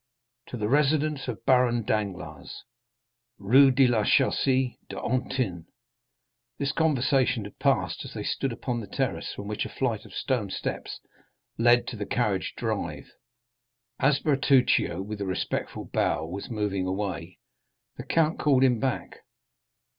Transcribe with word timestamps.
"To 0.47 0.57
the 0.57 0.67
residence 0.67 1.27
of 1.27 1.45
Baron 1.45 1.83
Danglars, 1.83 2.63
Rue 3.37 3.69
de 3.69 3.85
la 3.85 4.01
Chaussée 4.01 4.79
d'Antin." 4.89 5.67
This 6.57 6.71
conversation 6.71 7.43
had 7.43 7.59
passed 7.59 8.03
as 8.03 8.15
they 8.15 8.23
stood 8.23 8.51
upon 8.51 8.79
the 8.79 8.87
terrace, 8.87 9.31
from 9.35 9.47
which 9.47 9.63
a 9.63 9.69
flight 9.69 10.03
of 10.03 10.15
stone 10.15 10.49
steps 10.49 11.01
led 11.59 11.85
to 11.85 11.95
the 11.97 12.07
carriage 12.07 12.55
drive. 12.57 13.11
As 13.99 14.17
Bertuccio, 14.17 15.03
with 15.03 15.21
a 15.21 15.25
respectful 15.27 15.85
bow, 15.85 16.25
was 16.25 16.49
moving 16.49 16.87
away, 16.87 17.37
the 17.97 18.03
count 18.03 18.39
called 18.39 18.63
him 18.63 18.79
back. 18.79 19.17